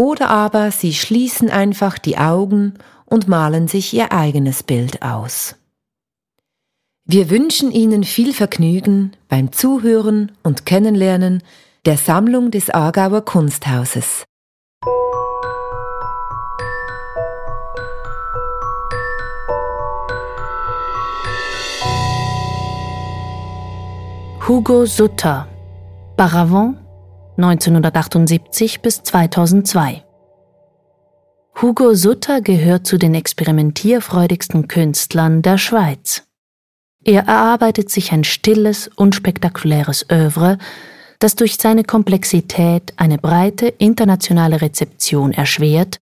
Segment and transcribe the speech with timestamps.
[0.00, 2.72] Oder aber sie schließen einfach die Augen
[3.04, 5.56] und malen sich ihr eigenes Bild aus.
[7.04, 11.42] Wir wünschen Ihnen viel Vergnügen beim Zuhören und Kennenlernen
[11.84, 14.24] der Sammlung des Aargauer Kunsthauses.
[24.48, 25.46] Hugo Sutter
[26.16, 26.79] Paravent
[27.42, 30.04] 1978 bis 2002.
[31.60, 36.22] Hugo Sutter gehört zu den experimentierfreudigsten Künstlern der Schweiz.
[37.04, 40.58] Er erarbeitet sich ein stilles, unspektakuläres Övre,
[41.18, 45.98] das durch seine Komplexität eine breite internationale Rezeption erschwert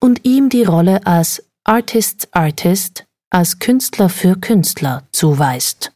[0.00, 5.92] und ihm die Rolle als Artist's Artist, als Künstler für Künstler zuweist.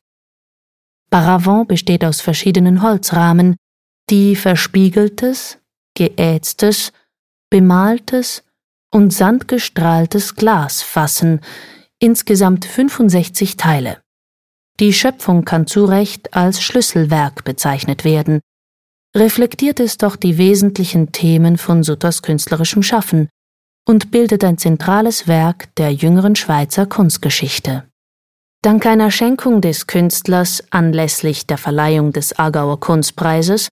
[1.10, 3.56] Paravent besteht aus verschiedenen Holzrahmen,
[4.10, 5.58] die verspiegeltes,
[5.94, 6.92] geätztes,
[7.50, 8.44] bemaltes
[8.92, 11.40] und sandgestrahltes Glas fassen,
[11.98, 14.00] insgesamt 65 Teile.
[14.78, 18.40] Die Schöpfung kann zu Recht als Schlüsselwerk bezeichnet werden,
[19.16, 23.28] reflektiert es doch die wesentlichen Themen von Sutters künstlerischem Schaffen
[23.88, 27.88] und bildet ein zentrales Werk der jüngeren Schweizer Kunstgeschichte.
[28.62, 33.68] Dank einer Schenkung des Künstlers anlässlich der Verleihung des Aargauer Kunstpreises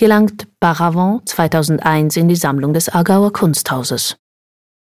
[0.00, 4.16] gelangt Paravent 2001 in die Sammlung des Aargauer Kunsthauses.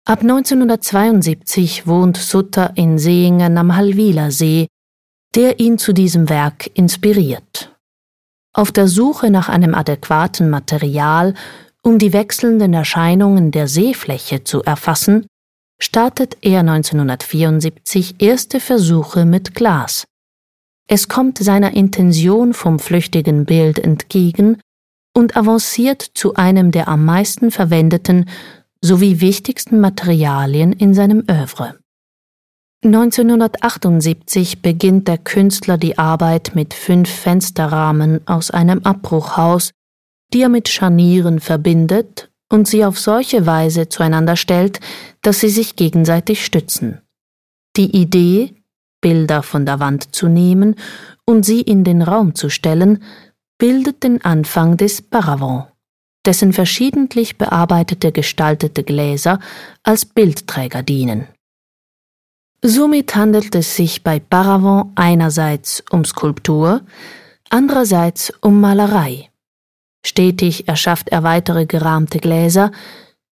[0.05, 4.67] Ab 1972 wohnt Sutter in Seingen am Hallwiler See,
[5.33, 7.75] der ihn zu diesem Werk inspiriert.
[8.53, 11.33] Auf der Suche nach einem adäquaten Material,
[11.81, 15.25] um die wechselnden Erscheinungen der Seefläche zu erfassen,
[15.81, 20.05] startet er 1974 erste Versuche mit Glas.
[20.87, 24.59] Es kommt seiner Intention vom flüchtigen Bild entgegen
[25.17, 28.29] und avanciert zu einem der am meisten verwendeten
[28.81, 31.79] sowie wichtigsten Materialien in seinem Övre.
[32.85, 39.71] 1978 beginnt der Künstler die Arbeit mit fünf Fensterrahmen aus einem Abbruchhaus,
[40.33, 44.79] die er mit Scharnieren verbindet und sie auf solche Weise zueinander stellt,
[45.23, 47.01] dass sie sich gegenseitig stützen.
[47.75, 48.53] Die Idee,
[49.01, 50.75] Bilder von der Wand zu nehmen
[51.25, 53.03] und sie in den Raum zu stellen,
[53.57, 55.67] bildet den Anfang des Paravent,
[56.25, 59.39] dessen verschiedentlich bearbeitete gestaltete Gläser
[59.83, 61.27] als Bildträger dienen.
[62.61, 66.81] Somit handelt es sich bei Paravent einerseits um Skulptur,
[67.49, 69.29] andererseits um Malerei.
[70.05, 72.71] Stetig erschafft er weitere gerahmte Gläser,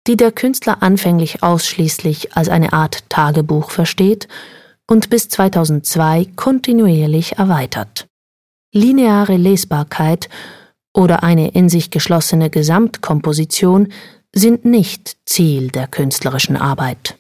[0.08, 4.28] die der Künstler anfänglich ausschließlich als eine Art Tagebuch versteht
[4.88, 8.08] und bis 2002 kontinuierlich erweitert
[8.76, 10.30] lineare Lesbarkeit
[10.94, 13.92] oder eine in sich geschlossene Gesamtkomposition
[14.34, 17.18] sind nicht Ziel der künstlerischen Arbeit.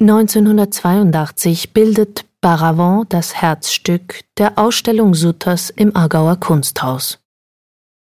[0.00, 7.18] 1982 bildet Paravent das Herzstück der Ausstellung Sutters im Aargauer Kunsthaus.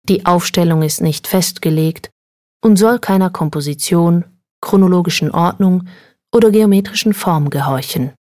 [0.03, 2.11] Die Aufstellung ist nicht festgelegt
[2.61, 4.25] und soll keiner Komposition,
[4.61, 5.87] chronologischen Ordnung
[6.33, 8.11] oder geometrischen Form gehorchen.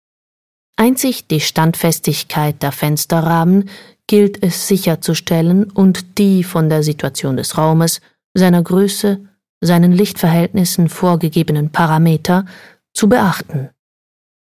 [0.80, 3.69] Einzig die Standfestigkeit der Fensterrahmen
[4.06, 8.00] gilt es sicherzustellen und die von der Situation des Raumes,
[8.32, 9.20] seiner Größe,
[9.60, 12.46] seinen Lichtverhältnissen vorgegebenen Parameter
[12.94, 13.70] zu beachten.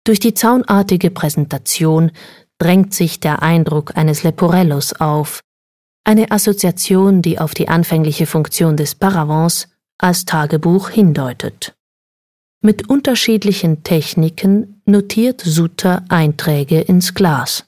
[0.05, 2.13] Durch die zaunartige Präsentation
[2.59, 5.41] drängt sich der Eindruck eines Leporellos auf,
[6.05, 11.75] eine Assoziation, die auf die anfängliche Funktion des Paravents als Tagebuch hindeutet.
[12.63, 17.65] Mit unterschiedlichen Techniken notiert Sutter Einträge ins Glas.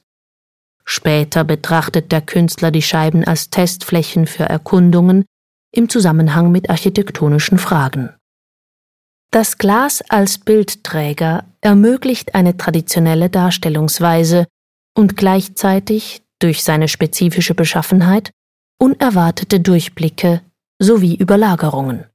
[0.85, 5.25] Später betrachtet der Künstler die Scheiben als Testflächen für Erkundungen
[5.71, 8.13] im Zusammenhang mit architektonischen Fragen.
[9.31, 14.45] Das Glas als Bildträger ermöglicht eine traditionelle Darstellungsweise
[14.95, 18.29] und gleichzeitig durch seine spezifische Beschaffenheit
[18.79, 20.41] unerwartete Durchblicke
[20.77, 22.05] sowie Überlagerungen.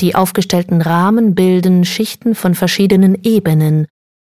[0.00, 3.86] Die aufgestellten Rahmen bilden Schichten von verschiedenen Ebenen,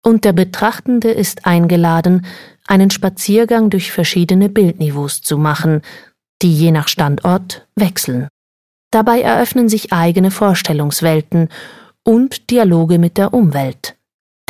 [0.06, 2.26] und der Betrachtende ist eingeladen,
[2.68, 5.82] einen Spaziergang durch verschiedene Bildniveaus zu machen,
[6.42, 8.28] die je nach Standort wechseln.
[8.92, 11.50] Dabei eröffnen sich eigene Vorstellungswelten
[12.04, 13.96] und Dialoge mit der Umwelt.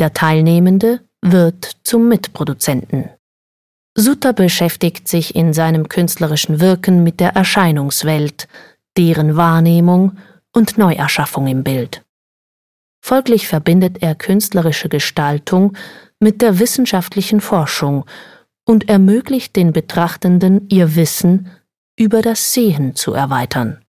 [0.00, 3.10] Der Teilnehmende wird zum Mitproduzenten.
[3.96, 8.48] Sutter beschäftigt sich in seinem künstlerischen Wirken mit der Erscheinungswelt,
[8.96, 10.18] deren Wahrnehmung
[10.54, 12.04] und Neuerschaffung im Bild.
[13.04, 15.76] Folglich verbindet er künstlerische Gestaltung
[16.20, 18.06] mit der wissenschaftlichen Forschung
[18.64, 21.50] und ermöglicht den Betrachtenden ihr Wissen
[21.96, 23.83] über das Sehen zu erweitern.